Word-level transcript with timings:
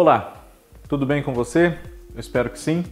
Olá, 0.00 0.44
tudo 0.88 1.04
bem 1.04 1.24
com 1.24 1.34
você? 1.34 1.76
Eu 2.14 2.20
espero 2.20 2.50
que 2.50 2.58
sim. 2.60 2.84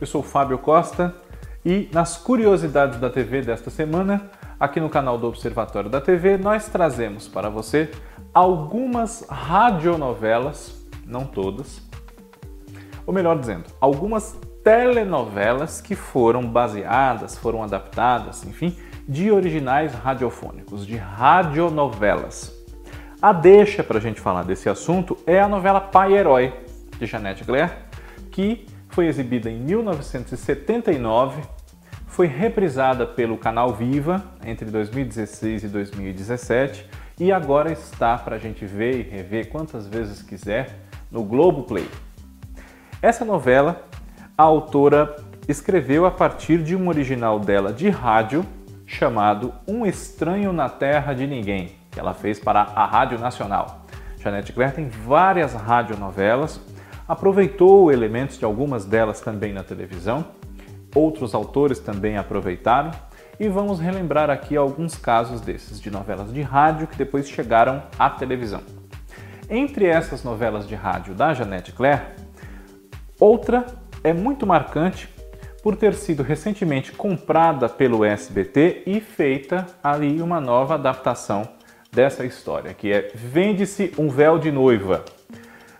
Eu 0.00 0.06
sou 0.06 0.22
Fábio 0.22 0.56
Costa 0.56 1.14
e 1.62 1.86
nas 1.92 2.16
curiosidades 2.16 2.98
da 2.98 3.10
TV 3.10 3.42
desta 3.42 3.68
semana, 3.68 4.30
aqui 4.58 4.80
no 4.80 4.88
canal 4.88 5.18
do 5.18 5.26
Observatório 5.26 5.90
da 5.90 6.00
TV, 6.00 6.38
nós 6.38 6.66
trazemos 6.66 7.28
para 7.28 7.50
você 7.50 7.90
algumas 8.32 9.26
radionovelas, 9.28 10.82
não 11.04 11.26
todas, 11.26 11.82
ou 13.06 13.12
melhor 13.12 13.38
dizendo, 13.38 13.64
algumas 13.78 14.34
telenovelas 14.64 15.82
que 15.82 15.94
foram 15.94 16.42
baseadas, 16.42 17.36
foram 17.36 17.62
adaptadas, 17.62 18.46
enfim, 18.46 18.74
de 19.06 19.30
originais 19.30 19.92
radiofônicos, 19.92 20.86
de 20.86 20.96
radionovelas. 20.96 22.65
A 23.20 23.32
deixa 23.32 23.82
para 23.82 23.96
a 23.96 24.00
gente 24.00 24.20
falar 24.20 24.42
desse 24.42 24.68
assunto 24.68 25.16
é 25.26 25.40
a 25.40 25.48
novela 25.48 25.80
Pai 25.80 26.12
Herói, 26.12 26.52
de 26.98 27.06
Janete 27.06 27.44
Claire, 27.44 27.72
que 28.30 28.66
foi 28.90 29.06
exibida 29.06 29.50
em 29.50 29.58
1979, 29.58 31.40
foi 32.06 32.26
reprisada 32.26 33.06
pelo 33.06 33.38
canal 33.38 33.72
Viva 33.72 34.22
entre 34.44 34.70
2016 34.70 35.64
e 35.64 35.68
2017 35.68 36.86
e 37.18 37.32
agora 37.32 37.72
está 37.72 38.18
para 38.18 38.36
a 38.36 38.38
gente 38.38 38.66
ver 38.66 39.00
e 39.00 39.02
rever 39.02 39.48
quantas 39.48 39.86
vezes 39.86 40.20
quiser 40.20 40.78
no 41.10 41.24
Globo 41.24 41.62
Play. 41.62 41.88
Essa 43.00 43.24
novela, 43.24 43.82
a 44.36 44.42
autora 44.42 45.16
escreveu 45.48 46.04
a 46.04 46.10
partir 46.10 46.62
de 46.62 46.76
um 46.76 46.86
original 46.86 47.40
dela 47.40 47.72
de 47.72 47.88
rádio 47.88 48.44
chamado 48.84 49.54
Um 49.66 49.86
Estranho 49.86 50.52
na 50.52 50.68
Terra 50.68 51.14
de 51.14 51.26
Ninguém 51.26 51.85
que 51.96 52.00
ela 52.00 52.12
fez 52.12 52.38
para 52.38 52.60
a 52.60 52.84
Rádio 52.84 53.18
Nacional. 53.18 53.86
Janete 54.18 54.52
Claire 54.52 54.74
tem 54.74 54.86
várias 54.86 55.54
radionovelas, 55.54 56.60
aproveitou 57.08 57.90
elementos 57.90 58.38
de 58.38 58.44
algumas 58.44 58.84
delas 58.84 59.22
também 59.22 59.54
na 59.54 59.62
televisão, 59.62 60.26
outros 60.94 61.34
autores 61.34 61.78
também 61.78 62.18
aproveitaram 62.18 62.90
e 63.40 63.48
vamos 63.48 63.80
relembrar 63.80 64.28
aqui 64.28 64.58
alguns 64.58 64.94
casos 64.94 65.40
desses 65.40 65.80
de 65.80 65.90
novelas 65.90 66.30
de 66.30 66.42
rádio 66.42 66.86
que 66.86 66.98
depois 66.98 67.30
chegaram 67.30 67.82
à 67.98 68.10
televisão. 68.10 68.60
Entre 69.48 69.86
essas 69.86 70.22
novelas 70.22 70.68
de 70.68 70.74
rádio 70.74 71.14
da 71.14 71.32
Janete 71.32 71.72
Claire, 71.72 72.02
outra 73.18 73.64
é 74.04 74.12
muito 74.12 74.46
marcante 74.46 75.08
por 75.62 75.76
ter 75.76 75.94
sido 75.94 76.22
recentemente 76.22 76.92
comprada 76.92 77.70
pelo 77.70 78.04
SBT 78.04 78.82
e 78.84 79.00
feita 79.00 79.64
ali 79.82 80.20
uma 80.20 80.38
nova 80.38 80.74
adaptação 80.74 81.55
dessa 81.96 82.26
história, 82.26 82.74
que 82.74 82.92
é 82.92 83.10
Vende-se 83.14 83.90
um 83.96 84.10
Véu 84.10 84.38
de 84.38 84.52
Noiva. 84.52 85.02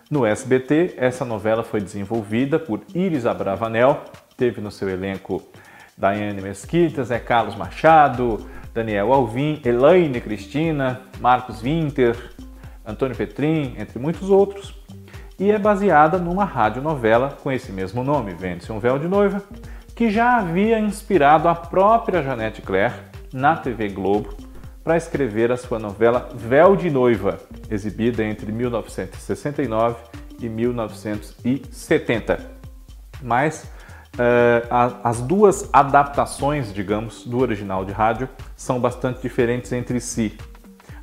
No 0.09 0.25
SBT, 0.25 0.95
essa 0.97 1.23
novela 1.23 1.63
foi 1.63 1.79
desenvolvida 1.79 2.57
por 2.57 2.81
Iris 2.95 3.27
Abravanel, 3.27 4.03
teve 4.35 4.59
no 4.59 4.71
seu 4.71 4.89
elenco 4.89 5.43
Daiane 5.95 6.41
Mesquita, 6.41 7.03
Zé 7.03 7.19
Carlos 7.19 7.55
Machado, 7.55 8.49
Daniel 8.73 9.13
Alvim, 9.13 9.61
Elaine 9.63 10.19
Cristina, 10.19 11.01
Marcos 11.19 11.61
Winter, 11.61 12.17
Antônio 12.83 13.15
Petrin, 13.15 13.75
entre 13.77 13.99
muitos 13.99 14.31
outros, 14.31 14.73
e 15.37 15.51
é 15.51 15.59
baseada 15.59 16.17
numa 16.17 16.45
radionovela 16.45 17.37
com 17.43 17.51
esse 17.51 17.71
mesmo 17.71 18.03
nome, 18.03 18.33
Vende-se 18.33 18.71
um 18.71 18.79
Véu 18.79 18.97
de 18.97 19.07
Noiva, 19.07 19.43
que 19.95 20.09
já 20.09 20.37
havia 20.37 20.79
inspirado 20.79 21.47
a 21.47 21.53
própria 21.53 22.23
Janete 22.23 22.63
Claire 22.63 22.95
na 23.31 23.55
TV 23.55 23.89
Globo 23.89 24.46
para 24.87 24.95
escrever 24.95 25.51
a 25.51 25.57
sua 25.57 25.77
novela 25.77 26.29
Véu 26.33 26.73
de 26.77 26.89
Noiva, 26.89 27.41
exibida 27.69 28.23
entre 28.23 28.49
1969 28.53 29.97
e 30.39 30.47
1970. 30.47 32.39
Mas 33.21 33.69
uh, 34.13 34.97
as 35.03 35.19
duas 35.19 35.69
adaptações, 35.73 36.73
digamos, 36.73 37.25
do 37.25 37.37
original 37.39 37.83
de 37.83 37.91
rádio 37.91 38.29
são 38.55 38.79
bastante 38.79 39.21
diferentes 39.21 39.73
entre 39.73 39.99
si. 39.99 40.37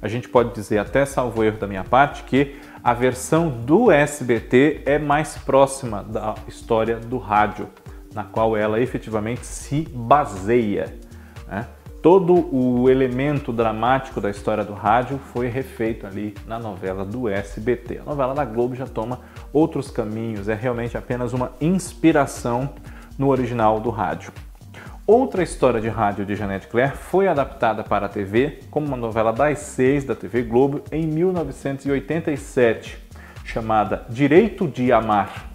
A 0.01 0.09
gente 0.09 0.31
pode 0.31 0.55
dizer, 0.55 0.79
até 0.79 1.05
salvo 1.05 1.45
erro 1.45 1.59
da 1.59 1.67
minha 1.67 1.85
parte, 1.85 2.23
que 2.23 2.59
a 2.83 2.95
versão 2.95 3.51
do 3.51 3.91
SBT 3.91 4.85
é 4.87 4.99
mais 4.99 5.37
próxima 5.37 6.03
da 6.03 6.35
história 6.49 6.97
do 6.97 7.19
rádio, 7.19 7.69
na 8.15 8.25
qual 8.25 8.57
ela 8.57 8.81
efetivamente 8.81 9.45
se 9.45 9.83
baseia. 9.93 10.99
Né? 11.47 11.67
Todo 12.05 12.55
o 12.55 12.91
elemento 12.91 13.51
dramático 13.51 14.21
da 14.21 14.29
história 14.29 14.63
do 14.63 14.75
rádio 14.75 15.19
foi 15.33 15.49
refeito 15.49 16.07
ali 16.07 16.35
na 16.47 16.59
novela 16.59 17.03
do 17.03 17.31
SBT. 17.31 18.01
A 18.01 18.05
novela 18.05 18.35
da 18.35 18.45
Globo 18.45 18.75
já 18.75 18.87
toma 18.87 19.21
outros 19.51 19.91
caminhos, 19.91 20.47
é 20.47 20.55
realmente 20.55 20.99
apenas 20.99 21.33
uma 21.33 21.53
inspiração 21.63 22.69
no 23.17 23.29
original 23.29 23.81
do 23.81 23.89
rádio. 23.89 24.35
Outra 25.07 25.43
história 25.43 25.81
de 25.81 25.89
rádio 25.89 26.27
de 26.27 26.37
Janete 26.37 26.67
Claire 26.67 26.95
foi 26.95 27.27
adaptada 27.27 27.83
para 27.83 28.05
a 28.05 28.09
TV 28.11 28.61
como 28.71 28.87
uma 28.87 28.99
novela 28.99 29.33
das 29.33 29.61
seis 29.61 30.05
da 30.05 30.15
TV 30.15 30.43
Globo 30.43 30.83
em 30.93 31.07
1987, 31.07 32.99
chamada 33.47 34.05
Direito 34.11 34.69
de 34.69 34.93
Amar, 34.93 35.47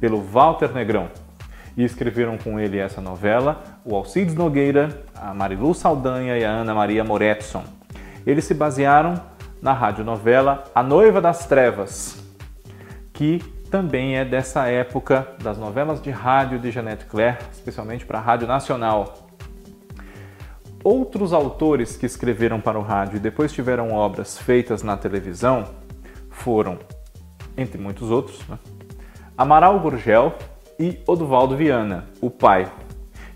pelo 0.00 0.22
Walter 0.22 0.72
Negrão 0.72 1.10
e 1.78 1.84
escreveram 1.84 2.36
com 2.36 2.58
ele 2.58 2.76
essa 2.76 3.00
novela 3.00 3.62
o 3.88 3.96
Alcides 3.96 4.34
Nogueira, 4.34 5.02
a 5.14 5.32
Marilu 5.32 5.72
Saldanha 5.72 6.36
e 6.36 6.44
a 6.44 6.50
Ana 6.50 6.74
Maria 6.74 7.02
Moretson. 7.02 7.64
Eles 8.26 8.44
se 8.44 8.52
basearam 8.52 9.18
na 9.62 9.72
radionovela 9.72 10.64
A 10.74 10.82
Noiva 10.82 11.22
das 11.22 11.46
Trevas, 11.46 12.22
que 13.14 13.38
também 13.70 14.18
é 14.18 14.26
dessa 14.26 14.66
época 14.66 15.26
das 15.42 15.56
novelas 15.56 16.02
de 16.02 16.10
rádio 16.10 16.58
de 16.58 16.70
Jeanette 16.70 17.06
Claire, 17.06 17.38
especialmente 17.50 18.04
para 18.04 18.18
a 18.18 18.22
Rádio 18.22 18.46
Nacional. 18.46 19.26
Outros 20.84 21.32
autores 21.32 21.96
que 21.96 22.04
escreveram 22.04 22.60
para 22.60 22.78
o 22.78 22.82
rádio 22.82 23.16
e 23.16 23.20
depois 23.20 23.52
tiveram 23.52 23.94
obras 23.94 24.36
feitas 24.36 24.82
na 24.82 24.98
televisão 24.98 25.64
foram, 26.28 26.78
entre 27.56 27.80
muitos 27.80 28.10
outros, 28.10 28.46
né? 28.46 28.58
Amaral 29.36 29.80
Gurgel, 29.80 30.34
e 30.78 31.02
Oduvaldo 31.06 31.56
Viana, 31.56 32.06
o 32.20 32.30
pai. 32.30 32.70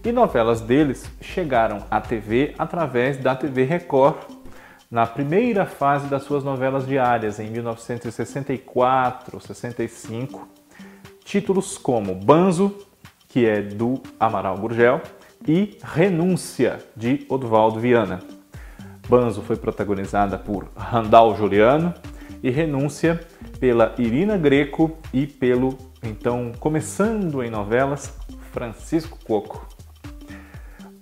E 0.04 0.10
novelas 0.10 0.60
deles 0.60 1.08
chegaram 1.20 1.84
à 1.88 2.00
TV 2.00 2.54
através 2.58 3.18
da 3.18 3.36
TV 3.36 3.62
Record, 3.62 4.16
na 4.90 5.06
primeira 5.06 5.64
fase 5.64 6.08
das 6.08 6.24
suas 6.24 6.42
novelas 6.42 6.84
diárias, 6.84 7.38
em 7.38 7.48
1964, 7.48 9.40
65. 9.40 10.48
Títulos 11.24 11.78
como 11.78 12.16
Banzo, 12.16 12.76
que 13.28 13.46
é 13.46 13.62
do 13.62 14.02
Amaral 14.18 14.58
Gurgel, 14.58 15.00
e 15.46 15.78
Renúncia, 15.82 16.80
de 16.96 17.24
Oduvaldo 17.28 17.78
Viana. 17.78 18.18
Banzo 19.08 19.40
foi 19.40 19.54
protagonizada 19.56 20.36
por 20.36 20.68
Randall 20.76 21.36
Juliano 21.36 21.94
e 22.42 22.50
Renúncia 22.50 23.20
pela 23.60 23.94
Irina 23.98 24.36
Greco 24.36 24.98
e 25.12 25.28
pelo 25.28 25.78
então, 26.04 26.50
começando 26.58 27.44
em 27.44 27.50
novelas, 27.50 28.12
Francisco 28.50 29.16
Coco. 29.24 29.64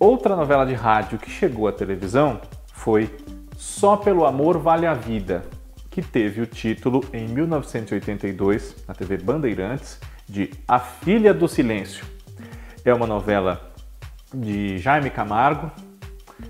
Outra 0.01 0.35
novela 0.35 0.65
de 0.65 0.73
rádio 0.73 1.19
que 1.19 1.31
chegou 1.31 1.69
à 1.69 1.73
televisão 1.73 2.41
foi 2.73 3.15
Só 3.55 3.99
pelo 3.99 4.25
Amor 4.25 4.57
Vale 4.57 4.87
a 4.87 4.95
Vida, 4.95 5.45
que 5.91 6.01
teve 6.01 6.41
o 6.41 6.47
título 6.47 7.05
em 7.13 7.29
1982 7.29 8.77
na 8.89 8.95
TV 8.95 9.19
Bandeirantes 9.19 10.01
de 10.27 10.53
A 10.67 10.79
Filha 10.79 11.35
do 11.35 11.47
Silêncio. 11.47 12.07
É 12.83 12.95
uma 12.95 13.07
novela 13.07 13.71
de 14.33 14.79
Jaime 14.79 15.11
Camargo, 15.11 15.71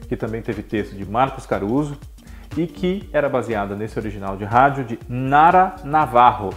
que 0.08 0.16
também 0.16 0.40
teve 0.40 0.62
texto 0.62 0.94
de 0.94 1.04
Marcos 1.04 1.44
Caruso 1.44 1.98
e 2.56 2.68
que 2.68 3.10
era 3.12 3.28
baseada 3.28 3.74
nesse 3.74 3.98
original 3.98 4.36
de 4.36 4.44
rádio 4.44 4.84
de 4.84 4.96
Nara 5.08 5.74
Navarro, 5.82 6.50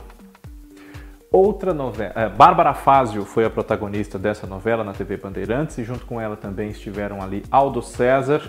Outra 1.34 1.74
novela, 1.74 2.14
é, 2.16 2.30
Bárbara 2.30 2.76
Fázio 2.76 3.26
foi 3.26 3.44
a 3.44 3.50
protagonista 3.50 4.20
dessa 4.20 4.46
novela 4.46 4.84
na 4.84 4.94
TV 4.94 5.18
Bandeirantes 5.18 5.76
e 5.80 5.84
junto 5.84 6.06
com 6.06 6.22
ela 6.22 6.38
também 6.38 6.70
estiveram 6.70 7.24
ali 7.24 7.44
Aldo 7.50 7.82
César, 7.82 8.40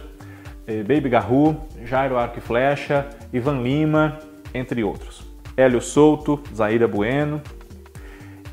eh, 0.67 0.83
Baby 0.83 1.09
Garru, 1.09 1.57
Jairo 1.83 2.19
Arco 2.19 2.37
e 2.37 2.43
Flecha, 2.43 3.09
Ivan 3.33 3.63
Lima, 3.63 4.19
entre 4.53 4.85
outros. 4.85 5.25
Hélio 5.57 5.81
Souto, 5.81 6.43
Zaira 6.55 6.87
Bueno. 6.87 7.41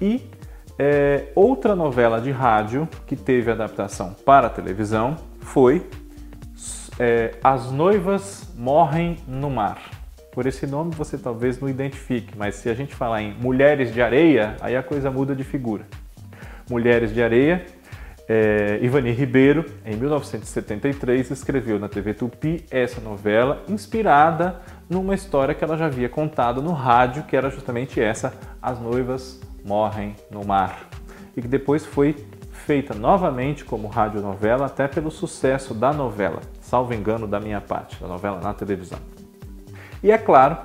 E 0.01 0.21
é, 0.79 1.27
outra 1.35 1.75
novela 1.75 2.21
de 2.21 2.31
rádio 2.31 2.87
que 3.05 3.17
teve 3.17 3.51
adaptação 3.51 4.15
para 4.25 4.49
televisão 4.49 5.17
foi 5.41 5.85
é, 6.97 7.35
As 7.43 7.69
Noivas 7.69 8.49
Morrem 8.55 9.17
no 9.27 9.49
Mar. 9.49 10.00
Por 10.31 10.45
esse 10.45 10.65
nome 10.65 10.91
você 10.95 11.17
talvez 11.17 11.59
não 11.59 11.67
identifique, 11.67 12.37
mas 12.37 12.55
se 12.55 12.69
a 12.69 12.73
gente 12.73 12.95
falar 12.95 13.21
em 13.21 13.33
Mulheres 13.33 13.93
de 13.93 14.01
Areia, 14.01 14.55
aí 14.61 14.75
a 14.75 14.81
coisa 14.81 15.11
muda 15.11 15.35
de 15.35 15.43
figura. 15.43 15.85
Mulheres 16.69 17.13
de 17.13 17.21
Areia, 17.21 17.65
é, 18.29 18.79
Ivani 18.81 19.11
Ribeiro, 19.11 19.65
em 19.85 19.97
1973, 19.97 21.31
escreveu 21.31 21.77
na 21.77 21.89
TV 21.89 22.13
Tupi 22.13 22.63
essa 22.71 23.01
novela, 23.01 23.61
inspirada 23.67 24.61
numa 24.89 25.13
história 25.13 25.53
que 25.53 25.65
ela 25.65 25.75
já 25.77 25.87
havia 25.87 26.07
contado 26.07 26.61
no 26.61 26.71
rádio, 26.71 27.23
que 27.23 27.35
era 27.35 27.49
justamente 27.49 27.99
essa: 27.99 28.33
As 28.61 28.79
Noivas 28.79 29.41
Morrem 29.65 30.15
no 30.29 30.45
Mar, 30.45 30.87
e 31.35 31.41
que 31.41 31.47
depois 31.47 31.85
foi 31.85 32.15
feita 32.53 32.93
novamente 32.93 33.65
como 33.65 33.89
radionovela, 33.89 34.67
até 34.67 34.87
pelo 34.87 35.11
sucesso 35.11 35.73
da 35.73 35.91
novela, 35.91 36.39
salvo 36.61 36.93
engano 36.93 37.27
da 37.27 37.37
minha 37.37 37.59
parte, 37.59 37.99
da 37.99 38.07
novela 38.07 38.39
na 38.39 38.53
televisão. 38.53 38.99
E 40.03 40.11
é 40.11 40.17
claro 40.17 40.57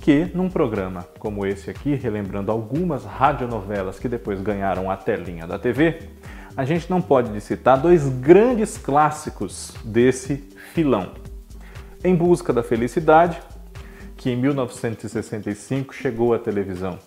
que 0.00 0.30
num 0.34 0.50
programa 0.50 1.06
como 1.18 1.46
esse 1.46 1.70
aqui, 1.70 1.94
relembrando 1.94 2.52
algumas 2.52 3.04
radionovelas 3.04 3.98
que 3.98 4.08
depois 4.08 4.40
ganharam 4.42 4.90
a 4.90 4.96
telinha 4.96 5.46
da 5.46 5.58
TV, 5.58 6.10
a 6.54 6.64
gente 6.64 6.90
não 6.90 7.00
pode 7.00 7.40
citar 7.40 7.78
dois 7.78 8.08
grandes 8.08 8.76
clássicos 8.76 9.72
desse 9.84 10.36
filão. 10.74 11.12
Em 12.04 12.14
Busca 12.14 12.52
da 12.52 12.62
Felicidade, 12.62 13.40
que 14.16 14.30
em 14.30 14.36
1965 14.36 15.94
chegou 15.94 16.34
à 16.34 16.38
televisão 16.38 16.98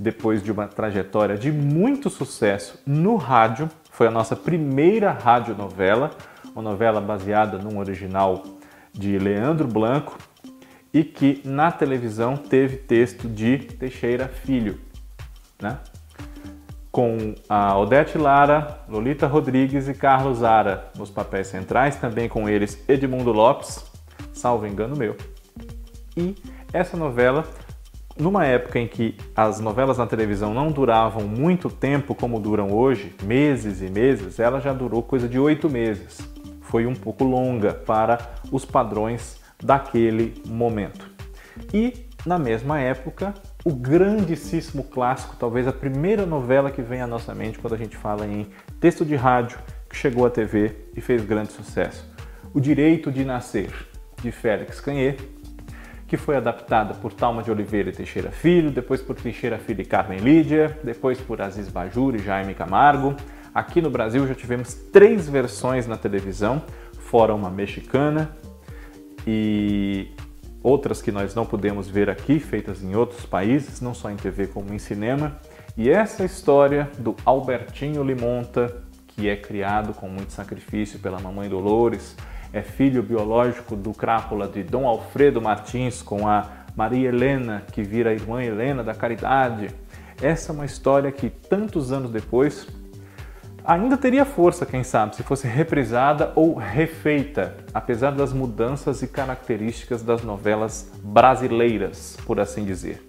depois 0.00 0.42
de 0.42 0.50
uma 0.50 0.66
trajetória 0.66 1.36
de 1.36 1.50
muito 1.50 2.08
sucesso 2.08 2.80
no 2.86 3.16
rádio, 3.16 3.68
foi 3.90 4.06
a 4.06 4.10
nossa 4.10 4.36
primeira 4.36 5.10
radionovela, 5.10 6.12
uma 6.54 6.62
novela 6.62 7.00
baseada 7.00 7.58
num 7.58 7.78
original 7.78 8.44
de 8.92 9.18
Leandro 9.18 9.66
Blanco, 9.66 10.16
e 10.92 11.04
que 11.04 11.42
na 11.44 11.70
televisão 11.70 12.36
teve 12.36 12.76
texto 12.76 13.28
de 13.28 13.58
Teixeira 13.58 14.28
Filho, 14.28 14.80
né? 15.60 15.78
com 16.90 17.34
a 17.48 17.78
Odete 17.78 18.18
Lara, 18.18 18.80
Lolita 18.88 19.26
Rodrigues 19.26 19.86
e 19.88 19.94
Carlos 19.94 20.42
Ara 20.42 20.90
nos 20.96 21.10
papéis 21.10 21.46
centrais, 21.46 21.96
também 21.96 22.28
com 22.28 22.48
eles 22.48 22.82
Edmundo 22.88 23.30
Lopes, 23.30 23.84
salvo 24.32 24.66
engano 24.66 24.96
meu. 24.96 25.16
E 26.16 26.34
essa 26.72 26.96
novela, 26.96 27.44
numa 28.18 28.44
época 28.46 28.80
em 28.80 28.88
que 28.88 29.16
as 29.36 29.60
novelas 29.60 29.98
na 29.98 30.06
televisão 30.06 30.52
não 30.52 30.72
duravam 30.72 31.22
muito 31.22 31.70
tempo 31.70 32.14
como 32.14 32.40
duram 32.40 32.72
hoje, 32.72 33.14
meses 33.22 33.80
e 33.80 33.88
meses, 33.88 34.40
ela 34.40 34.60
já 34.60 34.72
durou 34.72 35.02
coisa 35.02 35.28
de 35.28 35.38
oito 35.38 35.70
meses. 35.70 36.18
Foi 36.62 36.84
um 36.84 36.94
pouco 36.94 37.22
longa 37.22 37.74
para 37.74 38.18
os 38.50 38.64
padrões 38.64 39.38
daquele 39.62 40.42
momento. 40.46 41.08
E 41.72 42.08
na 42.26 42.38
mesma 42.38 42.80
época, 42.80 43.34
o 43.64 43.74
grandíssimo 43.74 44.84
clássico, 44.84 45.36
talvez 45.38 45.66
a 45.66 45.72
primeira 45.72 46.26
novela 46.26 46.70
que 46.70 46.82
vem 46.82 47.00
à 47.00 47.06
nossa 47.06 47.34
mente 47.34 47.58
quando 47.58 47.74
a 47.74 47.78
gente 47.78 47.96
fala 47.96 48.26
em 48.26 48.46
texto 48.80 49.04
de 49.04 49.14
rádio 49.14 49.58
que 49.88 49.96
chegou 49.96 50.26
à 50.26 50.30
TV 50.30 50.74
e 50.94 51.00
fez 51.00 51.24
grande 51.24 51.52
sucesso. 51.52 52.08
O 52.52 52.60
Direito 52.60 53.10
de 53.10 53.24
Nascer, 53.24 53.72
de 54.22 54.30
Félix 54.30 54.80
Canhê, 54.80 55.16
que 56.06 56.16
foi 56.16 56.36
adaptada 56.36 56.94
por 56.94 57.12
Talma 57.12 57.42
de 57.42 57.50
Oliveira 57.50 57.90
e 57.90 57.92
Teixeira 57.92 58.30
Filho, 58.30 58.70
depois 58.70 59.02
por 59.02 59.14
Teixeira 59.14 59.58
Filho 59.58 59.82
e 59.82 59.84
Carmen 59.84 60.18
Lídia, 60.18 60.76
depois 60.82 61.20
por 61.20 61.40
Aziz 61.40 61.68
Bajur 61.68 62.14
e 62.14 62.18
Jaime 62.18 62.54
Camargo. 62.54 63.14
Aqui 63.54 63.82
no 63.82 63.90
Brasil 63.90 64.26
já 64.26 64.34
tivemos 64.34 64.74
três 64.74 65.28
versões 65.28 65.86
na 65.86 65.96
televisão, 65.96 66.62
fora 66.98 67.34
uma 67.34 67.50
mexicana, 67.50 68.30
e 69.26 70.08
outras 70.62 71.00
que 71.00 71.12
nós 71.12 71.34
não 71.34 71.46
podemos 71.46 71.88
ver 71.88 72.10
aqui, 72.10 72.38
feitas 72.38 72.82
em 72.82 72.94
outros 72.94 73.24
países, 73.24 73.80
não 73.80 73.94
só 73.94 74.10
em 74.10 74.16
TV 74.16 74.46
como 74.46 74.72
em 74.72 74.78
cinema. 74.78 75.38
E 75.76 75.88
essa 75.88 76.24
história 76.24 76.90
do 76.98 77.14
Albertinho 77.24 78.02
Limonta, 78.02 78.82
que 79.08 79.28
é 79.28 79.36
criado 79.36 79.94
com 79.94 80.08
muito 80.08 80.32
sacrifício 80.32 80.98
pela 80.98 81.20
mamãe 81.20 81.48
Dolores, 81.48 82.16
é 82.52 82.62
filho 82.62 83.02
biológico 83.02 83.76
do 83.76 83.92
crápula 83.92 84.48
de 84.48 84.62
Dom 84.62 84.86
Alfredo 84.86 85.40
Martins 85.40 86.02
com 86.02 86.26
a 86.26 86.48
Maria 86.74 87.08
Helena, 87.08 87.62
que 87.72 87.82
vira 87.82 88.12
irmã 88.12 88.42
Helena 88.42 88.82
da 88.82 88.94
Caridade. 88.94 89.68
Essa 90.20 90.52
é 90.52 90.54
uma 90.54 90.64
história 90.64 91.12
que 91.12 91.28
tantos 91.28 91.92
anos 91.92 92.10
depois 92.10 92.66
ainda 93.68 93.98
teria 93.98 94.24
força, 94.24 94.64
quem 94.64 94.82
sabe, 94.82 95.14
se 95.14 95.22
fosse 95.22 95.46
reprisada 95.46 96.32
ou 96.34 96.54
refeita, 96.54 97.54
apesar 97.74 98.12
das 98.12 98.32
mudanças 98.32 99.02
e 99.02 99.06
características 99.06 100.02
das 100.02 100.22
novelas 100.22 100.90
brasileiras, 101.02 102.16
por 102.24 102.40
assim 102.40 102.64
dizer. 102.64 103.06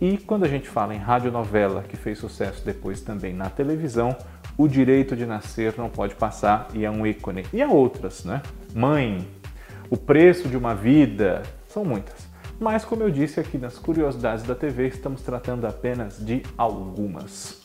E 0.00 0.18
quando 0.18 0.42
a 0.42 0.48
gente 0.48 0.68
fala 0.68 0.92
em 0.96 0.98
radionovela 0.98 1.84
que 1.84 1.96
fez 1.96 2.18
sucesso 2.18 2.64
depois 2.66 3.02
também 3.02 3.32
na 3.32 3.48
televisão, 3.48 4.16
o 4.58 4.66
direito 4.66 5.14
de 5.14 5.24
nascer 5.24 5.74
não 5.78 5.88
pode 5.88 6.16
passar 6.16 6.66
e 6.74 6.84
é 6.84 6.90
um 6.90 7.06
ícone. 7.06 7.46
E 7.52 7.62
há 7.62 7.68
outras, 7.68 8.24
né? 8.24 8.42
Mãe, 8.74 9.24
o 9.88 9.96
preço 9.96 10.48
de 10.48 10.56
uma 10.56 10.74
vida, 10.74 11.44
são 11.68 11.84
muitas. 11.84 12.26
Mas 12.58 12.84
como 12.84 13.04
eu 13.04 13.10
disse 13.10 13.38
aqui 13.38 13.56
nas 13.56 13.78
curiosidades 13.78 14.44
da 14.44 14.56
TV, 14.56 14.88
estamos 14.88 15.22
tratando 15.22 15.66
apenas 15.68 16.18
de 16.18 16.42
algumas. 16.58 17.62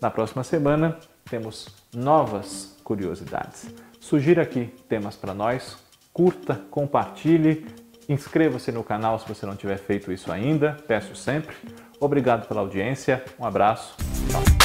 Na 0.00 0.10
próxima 0.10 0.42
semana 0.42 0.96
temos 1.28 1.68
novas 1.94 2.76
curiosidades. 2.82 3.66
Sugira 4.00 4.42
aqui 4.42 4.66
temas 4.88 5.16
para 5.16 5.34
nós, 5.34 5.76
curta, 6.12 6.54
compartilhe, 6.70 7.66
inscreva-se 8.08 8.70
no 8.70 8.84
canal 8.84 9.18
se 9.18 9.28
você 9.28 9.44
não 9.44 9.56
tiver 9.56 9.78
feito 9.78 10.12
isso 10.12 10.30
ainda, 10.30 10.76
peço 10.86 11.14
sempre. 11.16 11.56
Obrigado 11.98 12.46
pela 12.46 12.60
audiência, 12.60 13.24
um 13.38 13.44
abraço, 13.44 13.96
tchau. 14.30 14.55